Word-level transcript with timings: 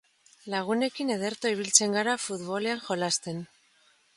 Lagunekin 0.53 1.11
ederto 1.17 1.51
ibiltzen 1.55 1.93
gara 1.99 2.17
futbolean 2.27 2.83
jolasten. 2.89 3.45